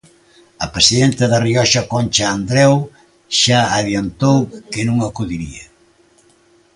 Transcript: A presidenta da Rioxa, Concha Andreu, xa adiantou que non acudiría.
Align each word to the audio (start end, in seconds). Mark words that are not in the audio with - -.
A 0.65 0.67
presidenta 0.75 1.23
da 1.31 1.43
Rioxa, 1.47 1.81
Concha 1.91 2.25
Andreu, 2.37 2.73
xa 3.39 3.59
adiantou 3.77 4.39
que 4.71 4.81
non 4.87 4.97
acudiría. 5.01 5.65